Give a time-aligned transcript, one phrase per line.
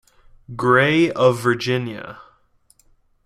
[0.55, 2.17] Gray of Virginia.